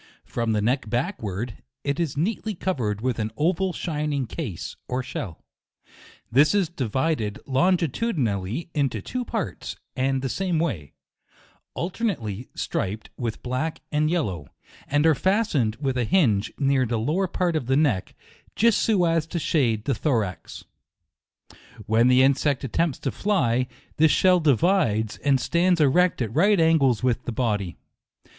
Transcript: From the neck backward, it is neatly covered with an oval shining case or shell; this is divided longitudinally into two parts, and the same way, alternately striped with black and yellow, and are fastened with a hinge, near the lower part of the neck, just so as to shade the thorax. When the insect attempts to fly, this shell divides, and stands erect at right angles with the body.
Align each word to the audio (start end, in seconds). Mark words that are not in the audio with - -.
From 0.25 0.53
the 0.53 0.63
neck 0.63 0.89
backward, 0.89 1.57
it 1.83 1.99
is 1.99 2.17
neatly 2.17 2.55
covered 2.55 3.01
with 3.01 3.19
an 3.19 3.31
oval 3.37 3.71
shining 3.71 4.25
case 4.25 4.75
or 4.87 5.03
shell; 5.03 5.43
this 6.31 6.55
is 6.55 6.69
divided 6.69 7.39
longitudinally 7.45 8.71
into 8.73 8.99
two 8.99 9.23
parts, 9.23 9.75
and 9.95 10.23
the 10.23 10.27
same 10.27 10.57
way, 10.57 10.93
alternately 11.75 12.49
striped 12.55 13.11
with 13.15 13.43
black 13.43 13.81
and 13.91 14.09
yellow, 14.09 14.47
and 14.87 15.05
are 15.05 15.13
fastened 15.13 15.75
with 15.79 15.99
a 15.99 16.03
hinge, 16.05 16.51
near 16.57 16.87
the 16.87 16.97
lower 16.97 17.27
part 17.27 17.55
of 17.55 17.67
the 17.67 17.77
neck, 17.77 18.15
just 18.55 18.79
so 18.81 19.05
as 19.05 19.27
to 19.27 19.37
shade 19.37 19.85
the 19.85 19.93
thorax. 19.93 20.63
When 21.85 22.07
the 22.07 22.23
insect 22.23 22.63
attempts 22.63 22.97
to 23.01 23.11
fly, 23.11 23.67
this 23.97 24.09
shell 24.11 24.39
divides, 24.39 25.17
and 25.17 25.39
stands 25.39 25.79
erect 25.79 26.23
at 26.23 26.33
right 26.33 26.59
angles 26.59 27.03
with 27.03 27.25
the 27.25 27.31
body. 27.31 27.77